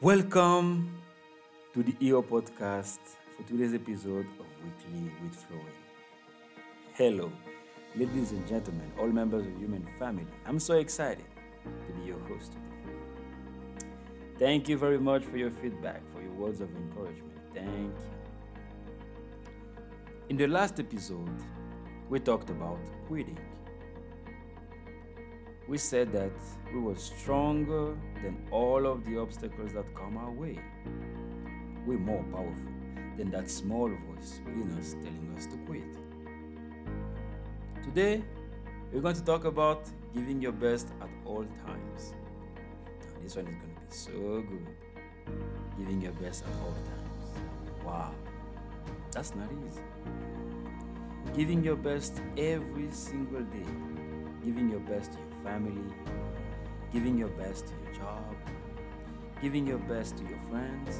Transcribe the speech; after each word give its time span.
Welcome 0.00 1.02
to 1.74 1.82
the 1.82 1.92
EO 2.00 2.22
podcast 2.22 3.00
for 3.36 3.42
today's 3.48 3.74
episode 3.74 4.26
of 4.38 4.46
Weekly 4.62 5.10
with 5.20 5.34
Florian. 5.34 5.72
Hello, 6.94 7.32
ladies 7.96 8.30
and 8.30 8.46
gentlemen, 8.46 8.92
all 8.96 9.08
members 9.08 9.44
of 9.44 9.58
human 9.58 9.84
family. 9.98 10.28
I'm 10.46 10.60
so 10.60 10.74
excited 10.74 11.24
to 11.64 11.92
be 11.94 12.06
your 12.06 12.20
host 12.28 12.52
today. 12.52 12.94
Thank 14.38 14.68
you 14.68 14.78
very 14.78 15.00
much 15.00 15.24
for 15.24 15.36
your 15.36 15.50
feedback, 15.50 16.00
for 16.14 16.22
your 16.22 16.30
words 16.34 16.60
of 16.60 16.70
encouragement. 16.76 17.36
Thank 17.52 17.66
you. 17.66 17.92
In 20.28 20.36
the 20.36 20.46
last 20.46 20.78
episode, 20.78 21.42
we 22.08 22.20
talked 22.20 22.50
about 22.50 22.78
quitting. 23.08 23.40
We 25.68 25.76
said 25.76 26.12
that 26.12 26.32
we 26.72 26.80
were 26.80 26.96
stronger 26.96 27.94
than 28.22 28.38
all 28.50 28.86
of 28.86 29.04
the 29.04 29.18
obstacles 29.18 29.74
that 29.74 29.94
come 29.94 30.16
our 30.16 30.30
way. 30.30 30.58
We're 31.84 31.98
more 31.98 32.24
powerful 32.32 32.72
than 33.18 33.30
that 33.32 33.50
small 33.50 33.88
voice 33.88 34.40
within 34.46 34.74
us 34.78 34.94
telling 34.94 35.34
us 35.36 35.44
to 35.44 35.58
quit. 35.66 35.84
Today, 37.82 38.24
we're 38.90 39.02
going 39.02 39.16
to 39.16 39.22
talk 39.22 39.44
about 39.44 39.82
giving 40.14 40.40
your 40.40 40.52
best 40.52 40.88
at 41.02 41.10
all 41.26 41.44
times. 41.66 42.14
Now, 43.02 43.22
this 43.22 43.36
one 43.36 43.46
is 43.48 43.54
going 43.56 43.74
to 43.74 43.80
be 43.80 43.90
so 43.90 44.42
good. 44.48 44.66
Giving 45.78 46.00
your 46.00 46.12
best 46.12 46.44
at 46.44 46.52
all 46.62 46.72
times. 46.72 47.84
Wow, 47.84 48.14
that's 49.10 49.34
not 49.34 49.50
easy. 49.66 49.82
Giving 51.36 51.62
your 51.62 51.76
best 51.76 52.22
every 52.38 52.90
single 52.90 53.42
day. 53.42 53.66
Giving 54.42 54.70
your 54.70 54.80
best 54.80 55.18
family, 55.42 55.92
giving 56.92 57.18
your 57.18 57.28
best 57.28 57.66
to 57.66 57.72
your 57.84 57.94
job, 57.94 58.36
giving 59.42 59.66
your 59.66 59.78
best 59.78 60.16
to 60.16 60.24
your 60.24 60.38
friends, 60.50 60.98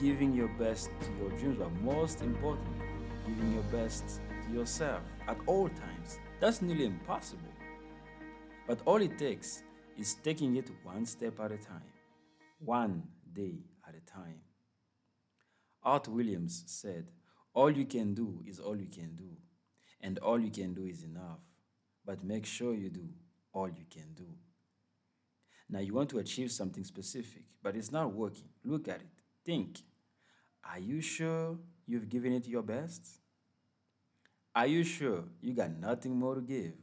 giving 0.00 0.32
your 0.32 0.48
best 0.58 0.90
to 1.00 1.10
your 1.18 1.30
dreams, 1.38 1.58
but 1.58 1.72
most 1.82 2.22
importantly, 2.22 2.86
giving 3.26 3.52
your 3.52 3.62
best 3.64 4.20
to 4.46 4.52
yourself 4.52 5.02
at 5.28 5.36
all 5.46 5.68
times. 5.68 6.18
That's 6.40 6.62
nearly 6.62 6.86
impossible. 6.86 7.52
But 8.66 8.80
all 8.84 9.00
it 9.02 9.18
takes 9.18 9.62
is 9.98 10.14
taking 10.22 10.56
it 10.56 10.70
one 10.82 11.06
step 11.06 11.38
at 11.40 11.52
a 11.52 11.58
time, 11.58 11.92
one 12.58 13.02
day 13.32 13.58
at 13.86 13.94
a 13.94 14.10
time. 14.10 14.40
Art 15.82 16.08
Williams 16.08 16.64
said, 16.66 17.06
All 17.54 17.70
you 17.70 17.84
can 17.84 18.14
do 18.14 18.42
is 18.46 18.60
all 18.60 18.76
you 18.76 18.86
can 18.86 19.16
do, 19.16 19.36
and 20.00 20.18
all 20.18 20.40
you 20.40 20.50
can 20.50 20.74
do 20.74 20.86
is 20.86 21.02
enough 21.02 21.40
but 22.04 22.24
make 22.24 22.46
sure 22.46 22.74
you 22.74 22.90
do 22.90 23.08
all 23.52 23.68
you 23.68 23.84
can 23.90 24.12
do. 24.14 24.26
Now, 25.68 25.80
you 25.80 25.94
want 25.94 26.10
to 26.10 26.18
achieve 26.18 26.52
something 26.52 26.84
specific, 26.84 27.44
but 27.62 27.76
it's 27.76 27.92
not 27.92 28.12
working. 28.12 28.48
Look 28.64 28.88
at 28.88 28.96
it. 28.96 29.08
Think. 29.44 29.78
Are 30.70 30.78
you 30.78 31.00
sure 31.00 31.58
you've 31.86 32.08
given 32.08 32.32
it 32.32 32.46
your 32.46 32.62
best? 32.62 33.06
Are 34.54 34.66
you 34.66 34.84
sure 34.84 35.24
you 35.40 35.54
got 35.54 35.70
nothing 35.70 36.14
more 36.14 36.34
to 36.34 36.42
give? 36.42 36.74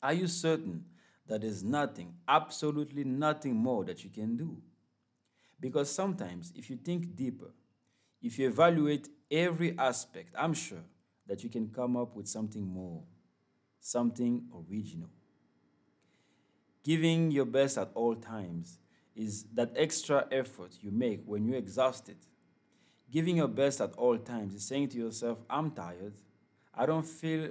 Are 0.00 0.12
you 0.12 0.28
certain 0.28 0.84
that 1.26 1.40
there's 1.40 1.64
nothing, 1.64 2.14
absolutely 2.28 3.02
nothing 3.04 3.56
more 3.56 3.84
that 3.84 4.04
you 4.04 4.10
can 4.10 4.36
do? 4.36 4.62
Because 5.60 5.90
sometimes, 5.90 6.52
if 6.54 6.70
you 6.70 6.76
think 6.76 7.16
deeper, 7.16 7.50
if 8.22 8.38
you 8.38 8.48
evaluate 8.48 9.08
every 9.30 9.76
aspect, 9.76 10.32
I'm 10.38 10.54
sure 10.54 10.84
that 11.26 11.42
you 11.42 11.50
can 11.50 11.68
come 11.68 11.96
up 11.96 12.14
with 12.14 12.28
something 12.28 12.64
more 12.64 13.02
something 13.80 14.44
original. 14.54 15.08
Giving 16.84 17.30
your 17.30 17.44
best 17.44 17.76
at 17.78 17.90
all 17.94 18.14
times 18.14 18.78
is 19.14 19.44
that 19.54 19.72
extra 19.76 20.26
effort 20.30 20.78
you 20.80 20.90
make 20.90 21.22
when 21.26 21.44
you're 21.44 21.58
exhausted. 21.58 22.16
Giving 23.10 23.36
your 23.36 23.48
best 23.48 23.80
at 23.80 23.92
all 23.94 24.16
times 24.18 24.54
is 24.54 24.64
saying 24.64 24.88
to 24.90 24.98
yourself, 24.98 25.38
I'm 25.50 25.70
tired. 25.70 26.14
I 26.74 26.86
don't 26.86 27.06
feel 27.06 27.50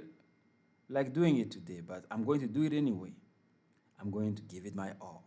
like 0.88 1.12
doing 1.12 1.36
it 1.38 1.50
today, 1.50 1.82
but 1.86 2.04
I'm 2.10 2.24
going 2.24 2.40
to 2.40 2.46
do 2.46 2.62
it 2.62 2.72
anyway. 2.72 3.12
I'm 4.00 4.10
going 4.10 4.34
to 4.36 4.42
give 4.42 4.64
it 4.64 4.74
my 4.74 4.92
all. 5.00 5.24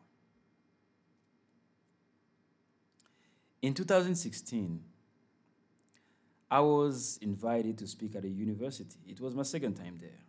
In 3.62 3.74
2016, 3.74 4.82
I 6.50 6.60
was 6.60 7.20
invited 7.22 7.78
to 7.78 7.88
speak 7.88 8.16
at 8.16 8.26
a 8.26 8.30
university. 8.30 8.98
It 9.08 9.22
was 9.22 9.36
my 9.36 9.44
second 9.44 9.76
time 9.76 9.98
there. 10.00 10.20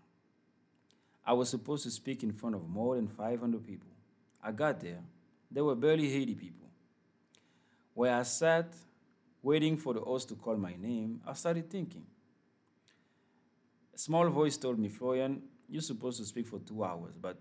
I 1.25 1.33
was 1.33 1.49
supposed 1.49 1.85
to 1.85 1.91
speak 1.91 2.23
in 2.23 2.33
front 2.33 2.55
of 2.55 2.69
more 2.69 2.97
than 2.97 3.09
500 3.09 3.67
people. 3.67 3.89
I 4.43 4.51
got 4.53 4.81
there, 4.81 4.99
there 5.51 5.65
were 5.65 5.75
barely 5.75 6.13
80 6.13 6.35
people. 6.35 6.67
Where 7.95 8.15
I 8.15 8.23
sat, 8.23 8.75
waiting 9.43 9.77
for 9.77 9.95
the 9.95 10.01
host 10.01 10.29
to 10.31 10.35
call 10.35 10.57
my 10.57 10.75
name, 10.81 11.21
I 11.27 11.35
started 11.35 11.71
thinking. 11.71 12.07
A 13.95 13.99
small 13.99 14.29
voice 14.31 14.57
told 14.57 14.79
me, 14.79 14.89
Florian, 14.89 15.43
you're 15.69 15.83
supposed 15.83 16.19
to 16.19 16.25
speak 16.25 16.47
for 16.47 16.59
two 16.59 16.83
hours, 16.83 17.15
but 17.21 17.37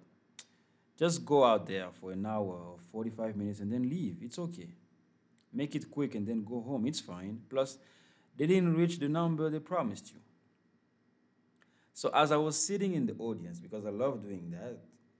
just 0.97 1.25
go 1.25 1.43
out 1.43 1.65
there 1.65 1.87
for 1.91 2.11
an 2.11 2.25
hour 2.25 2.53
or 2.53 2.77
45 2.91 3.35
minutes 3.35 3.59
and 3.59 3.71
then 3.71 3.89
leave. 3.89 4.17
It's 4.21 4.37
okay. 4.37 4.69
Make 5.53 5.75
it 5.75 5.89
quick 5.89 6.15
and 6.15 6.27
then 6.27 6.43
go 6.43 6.61
home. 6.61 6.85
It's 6.85 6.99
fine. 6.99 7.41
Plus, 7.49 7.77
they 8.37 8.45
didn't 8.45 8.75
reach 8.75 8.99
the 8.99 9.09
number 9.09 9.49
they 9.49 9.59
promised 9.59 10.13
you. 10.13 10.19
So 12.01 12.09
as 12.15 12.31
I 12.31 12.37
was 12.37 12.57
sitting 12.57 12.95
in 12.95 13.05
the 13.05 13.13
audience, 13.19 13.59
because 13.59 13.85
I 13.85 13.91
love 13.91 14.23
doing 14.23 14.49
that, 14.49 14.79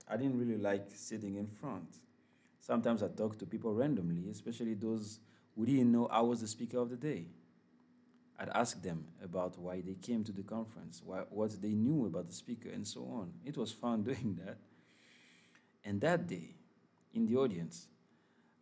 I 0.10 0.18
didn't 0.18 0.40
really 0.40 0.58
like 0.58 0.88
sitting 0.96 1.36
in 1.36 1.46
front. 1.46 1.98
Sometimes 2.60 3.04
I 3.04 3.08
talk 3.10 3.38
to 3.38 3.46
people 3.46 3.72
randomly, 3.76 4.32
especially 4.32 4.74
those 4.74 5.20
who 5.56 5.64
didn't 5.68 5.92
know 5.92 6.08
I 6.08 6.22
was 6.22 6.42
the 6.42 6.48
speaker 6.48 6.80
of 6.80 6.90
the 6.90 6.96
day. 6.96 7.28
I'd 8.40 8.50
ask 8.50 8.82
them 8.82 9.06
about 9.24 9.60
why 9.60 9.82
they 9.82 9.94
came 9.94 10.24
to 10.24 10.32
the 10.32 10.42
conference, 10.42 11.04
why, 11.06 11.20
what 11.30 11.62
they 11.62 11.74
knew 11.74 12.08
about 12.08 12.26
the 12.30 12.34
speaker, 12.34 12.70
and 12.70 12.88
so 12.88 13.02
on. 13.02 13.32
It 13.46 13.58
was 13.58 13.72
fun 13.72 14.02
doing 14.12 14.40
that. 14.44 14.58
And 15.86 16.02
that 16.02 16.26
day, 16.26 16.56
in 17.14 17.28
the 17.28 17.36
audience, 17.36 17.90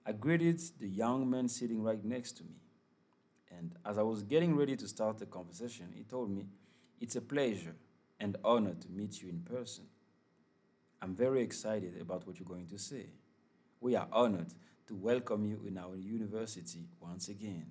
I 0.06 0.12
greeted 0.12 0.59
the 0.78 0.90
young 0.90 1.29
man 1.29 1.47
sitting 1.47 1.81
right 1.81 2.03
next 2.03 2.34
to 2.40 2.44
me. 2.44 2.58
And 3.58 3.75
as 3.85 3.97
I 3.97 4.02
was 4.02 4.24
getting 4.24 4.58
ready 4.58 4.75
to 4.75 4.90
start 4.90 5.19
the 5.19 5.25
conversation, 5.25 5.94
he 5.96 6.03
told 6.03 6.29
me, 6.29 6.47
It's 7.00 7.16
a 7.16 7.22
pleasure 7.22 7.75
and 8.19 8.38
honored 8.44 8.81
to 8.81 8.90
meet 8.90 9.22
you 9.22 9.30
in 9.30 9.41
person. 9.41 9.85
I'm 11.02 11.16
very 11.16 11.41
excited 11.41 12.00
about 12.02 12.28
what 12.28 12.40
you're 12.40 12.47
going 12.47 12.68
to 12.68 12.78
say. 12.78 13.07
We 13.80 13.96
are 13.96 14.07
honored 14.12 14.53
to 14.88 14.96
welcome 14.96 15.46
you 15.46 15.62
in 15.66 15.78
our 15.78 15.96
university 15.96 16.90
once 17.00 17.29
again. 17.29 17.68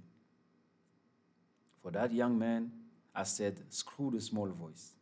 For 1.82 1.90
that 1.90 2.12
young 2.12 2.38
man, 2.38 2.72
I 3.14 3.24
said, 3.24 3.60
screw 3.68 4.10
the 4.10 4.20
small 4.20 4.48
voice. 4.48 4.92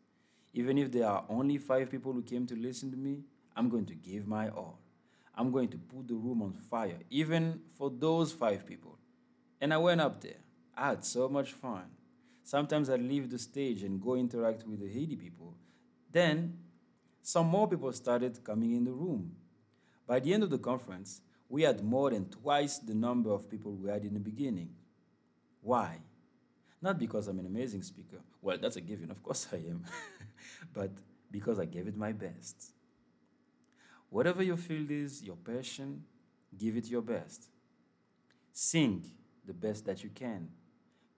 Even 0.53 0.79
if 0.79 0.91
there 0.91 1.07
are 1.07 1.25
only 1.29 1.59
five 1.59 1.91
people 1.91 2.13
who 2.13 2.23
came 2.23 2.47
to 2.47 2.57
listen 2.57 2.91
to 2.91 2.97
me, 2.97 3.23
I'm 3.55 3.69
going 3.69 3.87
to 3.87 3.95
give 3.95 4.27
my 4.27 4.49
all. 4.49 4.81
I'm 5.35 5.53
going 5.53 5.69
to 5.69 5.77
put 5.77 6.09
the 6.09 6.15
room 6.15 6.43
on 6.43 6.55
fire, 6.55 6.99
even 7.11 7.61
for 7.77 7.91
those 7.91 8.33
five 8.33 8.67
people. 8.67 8.99
And 9.61 9.73
I 9.73 9.77
went 9.77 10.01
up 10.01 10.23
there. 10.23 10.41
I 10.75 10.89
had 10.89 11.05
so 11.05 11.29
much 11.29 11.53
fun. 11.53 11.85
Sometimes 12.47 12.89
I'd 12.89 13.01
leave 13.03 13.29
the 13.29 13.41
stage 13.41 13.83
and 13.83 14.01
go 14.01 14.15
interact 14.15 14.65
with 14.69 14.79
the 14.79 14.87
Haiti 14.87 15.17
people. 15.17 15.57
Then 16.13 16.57
some 17.21 17.49
more 17.49 17.67
people 17.67 17.93
started 17.93 18.45
coming 18.45 18.77
in 18.77 18.85
the 18.85 18.93
room. 18.93 19.33
By 20.07 20.21
the 20.21 20.33
end 20.33 20.45
of 20.45 20.51
the 20.51 20.59
conference, 20.59 21.23
we 21.49 21.63
had 21.63 21.83
more 21.83 22.11
than 22.11 22.27
twice 22.27 22.79
the 22.79 22.95
number 22.95 23.33
of 23.33 23.51
people 23.51 23.73
we 23.73 23.91
had 23.91 24.05
in 24.05 24.15
the 24.15 24.21
beginning. 24.21 24.71
Why? 25.61 25.99
Not 26.81 27.01
because 27.01 27.27
I'm 27.27 27.41
an 27.41 27.47
amazing 27.47 27.83
speaker. 27.83 28.21
Well, 28.41 28.59
that's 28.59 28.77
a 28.77 28.81
given, 28.81 29.11
of 29.11 29.21
course 29.25 29.49
I 29.53 29.57
am. 29.57 29.85
but 30.73 30.93
because 31.33 31.59
I 31.59 31.65
gave 31.65 31.89
it 31.89 31.97
my 31.97 32.13
best. 32.13 32.71
Whatever 34.09 34.45
your 34.45 34.57
field 34.57 34.93
is, 34.93 35.21
your 35.21 35.35
passion, 35.35 36.05
give 36.57 36.77
it 36.77 36.87
your 36.87 37.03
best. 37.03 37.49
Sing 38.53 39.05
the 39.45 39.53
best 39.53 39.85
that 39.87 40.05
you 40.05 40.11
can. 40.11 40.51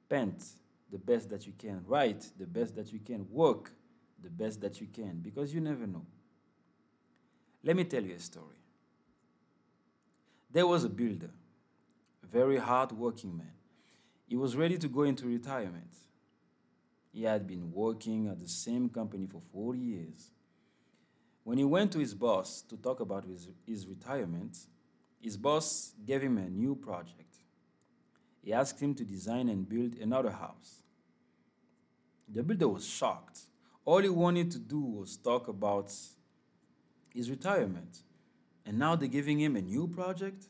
Paint 0.08 0.42
the 0.90 0.98
best 0.98 1.30
that 1.30 1.46
you 1.46 1.52
can. 1.58 1.82
Write 1.86 2.28
the 2.38 2.46
best 2.46 2.76
that 2.76 2.92
you 2.92 3.00
can. 3.00 3.26
Work 3.30 3.72
the 4.22 4.30
best 4.30 4.60
that 4.60 4.80
you 4.80 4.86
can 4.86 5.20
because 5.20 5.54
you 5.54 5.60
never 5.60 5.86
know. 5.86 6.06
Let 7.62 7.76
me 7.76 7.84
tell 7.84 8.02
you 8.02 8.14
a 8.14 8.20
story. 8.20 8.56
There 10.50 10.66
was 10.66 10.84
a 10.84 10.88
builder, 10.88 11.30
a 12.22 12.26
very 12.26 12.56
hard 12.56 12.92
working 12.92 13.36
man. 13.36 13.52
He 14.26 14.36
was 14.36 14.56
ready 14.56 14.78
to 14.78 14.88
go 14.88 15.02
into 15.02 15.26
retirement. 15.26 15.94
He 17.12 17.24
had 17.24 17.46
been 17.46 17.72
working 17.72 18.28
at 18.28 18.38
the 18.38 18.48
same 18.48 18.88
company 18.88 19.26
for 19.26 19.40
40 19.52 19.78
years. 19.78 20.30
When 21.44 21.58
he 21.58 21.64
went 21.64 21.92
to 21.92 21.98
his 21.98 22.14
boss 22.14 22.62
to 22.68 22.76
talk 22.76 23.00
about 23.00 23.24
his, 23.24 23.48
his 23.66 23.86
retirement, 23.86 24.58
his 25.20 25.36
boss 25.36 25.94
gave 26.06 26.22
him 26.22 26.38
a 26.38 26.48
new 26.48 26.74
project. 26.74 27.36
He 28.48 28.54
asked 28.54 28.80
him 28.80 28.94
to 28.94 29.04
design 29.04 29.50
and 29.50 29.68
build 29.68 29.96
another 29.96 30.30
house. 30.30 30.80
The 32.26 32.42
builder 32.42 32.66
was 32.66 32.88
shocked. 32.88 33.40
All 33.84 33.98
he 33.98 34.08
wanted 34.08 34.50
to 34.52 34.58
do 34.58 34.80
was 34.80 35.18
talk 35.18 35.48
about 35.48 35.92
his 37.12 37.28
retirement. 37.28 37.98
And 38.64 38.78
now 38.78 38.96
they're 38.96 39.06
giving 39.06 39.38
him 39.38 39.54
a 39.54 39.60
new 39.60 39.86
project? 39.86 40.46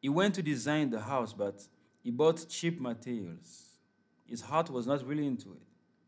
He 0.00 0.08
went 0.08 0.36
to 0.36 0.42
design 0.42 0.88
the 0.88 1.02
house, 1.02 1.34
but 1.34 1.68
he 2.02 2.10
bought 2.10 2.48
cheap 2.48 2.80
materials. 2.80 3.80
His 4.24 4.40
heart 4.40 4.70
was 4.70 4.86
not 4.86 5.06
really 5.06 5.26
into 5.26 5.52
it. 5.52 5.66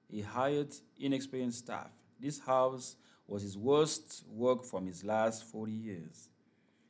He 0.09 0.23
hired 0.23 0.75
inexperienced 0.99 1.59
staff. 1.59 1.91
This 2.19 2.39
house 2.39 2.97
was 3.27 3.43
his 3.43 3.59
worst 3.59 4.25
work 4.27 4.65
from 4.65 4.87
his 4.87 5.05
last 5.05 5.45
40 5.45 5.71
years. 5.71 6.31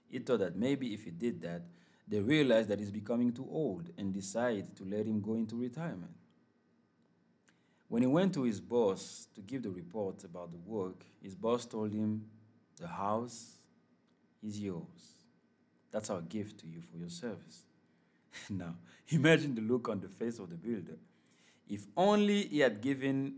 He 0.09 0.21
thought 0.21 0.39
that 0.39 0.55
maybe 0.55 0.95
if 0.95 1.03
he 1.03 1.11
did 1.11 1.43
that, 1.43 1.63
they 2.11 2.19
realized 2.19 2.69
that 2.69 2.81
he's 2.81 2.91
becoming 2.91 3.33
too 3.33 3.47
old 3.49 3.91
and 3.97 4.13
decided 4.13 4.77
to 4.77 4.85
let 4.85 5.07
him 5.07 5.21
go 5.21 5.35
into 5.35 5.55
retirement. 5.55 6.11
When 7.87 8.03
he 8.03 8.09
went 8.09 8.35
to 8.35 8.43
his 8.43 8.61
boss 8.61 9.29
to 9.37 9.41
give 9.41 9.63
the 9.63 9.71
report 9.71 10.25
about 10.25 10.51
the 10.51 10.59
work, 10.59 11.05
his 11.23 11.37
boss 11.37 11.67
told 11.67 11.93
him, 11.93 12.27
The 12.81 12.89
house 12.89 13.59
is 14.43 14.61
yours. 14.61 15.15
That's 15.93 16.11
our 16.11 16.21
gift 16.21 16.59
to 16.61 16.67
you 16.67 16.81
for 16.81 16.99
your 16.99 17.11
service. 17.11 17.63
now, 18.51 18.75
imagine 19.09 19.55
the 19.55 19.63
look 19.63 19.89
on 19.89 20.01
the 20.01 20.09
face 20.09 20.41
of 20.41 20.51
the 20.51 20.57
builder. 20.57 20.99
If 21.69 21.87
only 21.97 22.43
he 22.49 22.59
had 22.59 22.81
given 22.81 23.37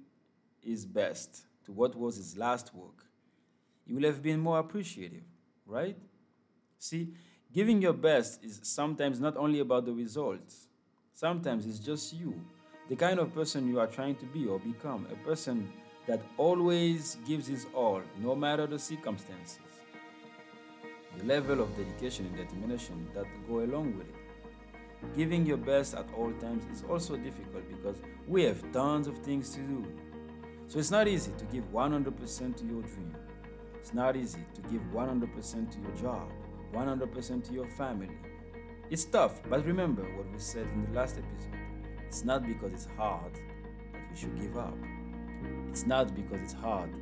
his 0.62 0.86
best 0.86 1.42
to 1.66 1.72
what 1.72 1.94
was 1.94 2.16
his 2.16 2.38
last 2.38 2.74
work, 2.74 3.04
he 3.86 3.92
would 3.92 4.04
have 4.04 4.22
been 4.22 4.40
more 4.40 4.58
appreciative, 4.58 5.24
right? 5.66 5.96
See, 6.78 7.12
giving 7.52 7.82
your 7.82 7.92
best 7.92 8.42
is 8.42 8.60
sometimes 8.62 9.20
not 9.20 9.36
only 9.36 9.60
about 9.60 9.86
the 9.86 9.92
results, 9.92 10.68
sometimes 11.14 11.66
it's 11.66 11.78
just 11.78 12.12
you 12.12 12.40
the 12.88 12.96
kind 12.96 13.18
of 13.18 13.32
person 13.34 13.68
you 13.68 13.78
are 13.78 13.86
trying 13.86 14.16
to 14.16 14.26
be 14.26 14.46
or 14.46 14.58
become, 14.58 15.06
a 15.10 15.16
person 15.24 15.72
that 16.06 16.20
always 16.36 17.16
gives 17.26 17.46
his 17.46 17.66
all, 17.74 18.02
no 18.18 18.34
matter 18.34 18.66
the 18.66 18.78
circumstances. 18.78 19.58
The 21.16 21.24
level 21.24 21.62
of 21.62 21.74
dedication 21.76 22.26
and 22.26 22.36
determination 22.36 23.08
that 23.14 23.24
go 23.48 23.60
along 23.60 23.96
with 23.96 24.08
it. 24.08 25.16
Giving 25.16 25.46
your 25.46 25.56
best 25.56 25.94
at 25.94 26.06
all 26.16 26.32
times 26.32 26.64
is 26.72 26.84
also 26.88 27.16
difficult 27.16 27.68
because 27.68 27.96
we 28.26 28.44
have 28.44 28.60
tons 28.72 29.06
of 29.06 29.18
things 29.18 29.50
to 29.54 29.60
do. 29.60 29.86
So 30.66 30.78
it's 30.78 30.90
not 30.90 31.06
easy 31.08 31.32
to 31.38 31.44
give 31.46 31.64
100% 31.72 32.56
to 32.56 32.64
your 32.64 32.82
dream. 32.82 33.16
It's 33.76 33.94
not 33.94 34.16
easy 34.16 34.44
to 34.54 34.60
give 34.62 34.82
100% 34.92 35.70
to 35.70 35.78
your 35.80 35.96
job, 36.00 36.30
100% 36.72 37.44
to 37.44 37.52
your 37.52 37.68
family. 37.68 38.16
It's 38.90 39.04
tough, 39.04 39.40
but 39.48 39.64
remember 39.64 40.02
what 40.16 40.30
we 40.32 40.38
said 40.38 40.66
in 40.74 40.82
the 40.82 40.90
last 40.90 41.18
episode. 41.18 41.58
It's 42.06 42.24
not 42.24 42.46
because 42.46 42.72
it's 42.72 42.88
hard 42.96 43.34
that 43.34 44.00
we 44.10 44.16
should 44.16 44.38
give 44.40 44.56
up. 44.56 44.76
It's 45.70 45.86
not 45.86 46.14
because 46.14 46.42
it's 46.42 46.52
hard 46.52 46.92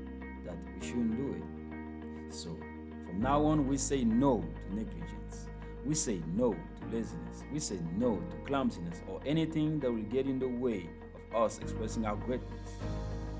that 0.44 0.54
we 0.74 0.86
shouldn't 0.86 1.16
do 1.16 1.34
it. 1.34 2.32
So, 2.32 2.56
from 3.04 3.20
now 3.20 3.44
on, 3.44 3.66
we 3.66 3.76
say 3.76 4.04
no 4.04 4.40
to 4.40 4.74
negligence. 4.74 5.48
We 5.84 5.94
say 5.94 6.20
no 6.34 6.52
to 6.52 6.86
laziness. 6.96 7.42
We 7.52 7.58
say 7.58 7.78
no 7.96 8.16
to 8.16 8.36
clumsiness 8.46 9.02
or 9.08 9.20
anything 9.26 9.80
that 9.80 9.90
will 9.90 10.02
get 10.02 10.26
in 10.26 10.38
the 10.38 10.48
way 10.48 10.88
of 11.34 11.42
us 11.42 11.58
expressing 11.58 12.06
our 12.06 12.16
greatness, 12.16 12.70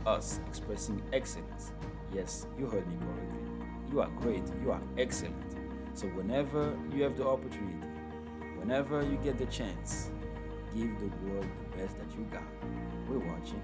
us 0.06 0.41
expressing 0.49 1.03
excellence. 1.12 1.73
Yes, 2.12 2.47
you 2.59 2.67
heard 2.67 2.87
me 2.88 2.97
correctly. 2.97 3.41
You 3.93 4.00
are 4.00 4.11
great. 4.21 4.43
You 4.62 4.73
are 4.73 4.83
excellent. 4.99 5.60
So, 5.95 6.07
whenever 6.09 6.77
you 6.95 7.03
have 7.03 7.17
the 7.17 7.27
opportunity, 7.27 7.87
whenever 8.57 9.03
you 9.03 9.19
get 9.23 9.39
the 9.39 9.47
chance, 9.47 10.11
give 10.75 10.91
the 11.01 11.11
world 11.27 11.47
the 11.59 11.77
best 11.77 11.99
that 11.99 12.11
you 12.17 12.25
got. 12.31 12.43
We're 13.09 13.19
watching. 13.19 13.63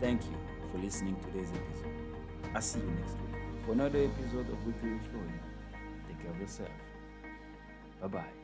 Thank 0.00 0.22
you 0.24 0.36
for 0.70 0.78
listening 0.78 1.16
to 1.16 1.26
today's 1.26 1.50
episode. 1.50 1.92
I'll 2.54 2.60
see 2.60 2.80
you 2.80 2.90
next 2.90 3.12
week 3.12 3.40
for 3.64 3.72
another 3.72 4.00
episode 4.04 4.50
of 4.50 4.66
Weekly 4.66 4.98
Florian. 5.10 5.40
Take 6.08 6.20
care 6.20 6.30
of 6.30 6.40
yourself. 6.40 6.70
Bye 8.00 8.08
bye. 8.08 8.41